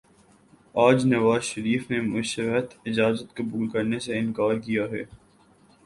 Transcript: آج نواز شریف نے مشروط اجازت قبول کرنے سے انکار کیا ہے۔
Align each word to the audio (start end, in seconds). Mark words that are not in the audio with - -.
آج 0.75 1.05
نواز 1.05 1.43
شریف 1.43 1.91
نے 1.91 2.01
مشروط 2.01 2.73
اجازت 2.85 3.35
قبول 3.35 3.69
کرنے 3.69 3.99
سے 3.99 4.17
انکار 4.19 4.59
کیا 4.59 4.83
ہے۔ 4.83 5.03